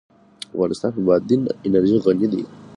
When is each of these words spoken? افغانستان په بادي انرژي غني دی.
افغانستان 0.55 0.89
په 0.95 1.01
بادي 1.07 1.35
انرژي 1.67 1.97
غني 2.05 2.27
دی. 2.31 2.41